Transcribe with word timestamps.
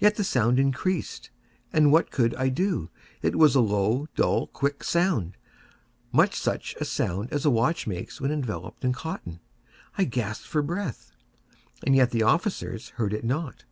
Yet 0.00 0.16
the 0.16 0.24
sound 0.24 0.58
increased—and 0.58 1.92
what 1.92 2.10
could 2.10 2.34
I 2.34 2.48
do? 2.48 2.90
It 3.22 3.36
was 3.36 3.54
a 3.54 3.60
low, 3.60 4.08
dull, 4.16 4.48
quick 4.48 4.82
sound—much 4.82 6.34
such 6.34 6.74
a 6.80 6.84
sound 6.84 7.32
as 7.32 7.44
a 7.44 7.50
watch 7.50 7.86
makes 7.86 8.20
when 8.20 8.32
enveloped 8.32 8.84
in 8.84 8.92
cotton. 8.92 9.38
I 9.96 10.02
gasped 10.06 10.48
for 10.48 10.62
breath—and 10.62 11.94
yet 11.94 12.10
the 12.10 12.24
officers 12.24 12.88
heard 12.98 13.14
it 13.14 13.22
not. 13.22 13.62